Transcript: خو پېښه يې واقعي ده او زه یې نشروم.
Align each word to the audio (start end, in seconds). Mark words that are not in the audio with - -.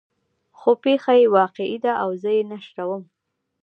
خو 0.59 0.71
پېښه 0.83 1.13
يې 1.19 1.25
واقعي 1.37 1.77
ده 1.85 1.93
او 2.03 2.09
زه 2.21 2.29
یې 2.37 2.43
نشروم. 2.51 3.03